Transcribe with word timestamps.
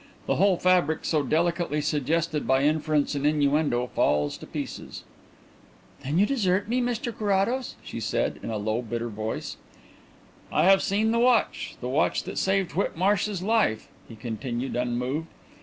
The 0.25 0.37
whole 0.37 0.57
fabric 0.57 1.05
so 1.05 1.21
delicately 1.21 1.79
suggested 1.79 2.47
by 2.47 2.63
inference 2.63 3.13
and 3.13 3.23
innuendo 3.23 3.85
falls 3.85 4.35
to 4.39 4.47
pieces." 4.47 5.03
"Then 6.03 6.17
you 6.17 6.25
desert 6.25 6.67
me, 6.67 6.81
Mr 6.81 7.15
Carrados?" 7.15 7.75
she 7.83 7.99
said, 7.99 8.39
in 8.41 8.49
a 8.49 8.57
low, 8.57 8.81
bitter 8.81 9.09
voice. 9.09 9.57
"I 10.51 10.63
have 10.63 10.81
seen 10.81 11.11
the 11.11 11.19
watch 11.19 11.75
the 11.81 11.87
watch 11.87 12.23
that 12.23 12.39
saved 12.39 12.71
Whitmarsh's 12.73 13.43
life," 13.43 13.89
he 14.09 14.15
continued, 14.15 14.75
unmoved. 14.75 15.27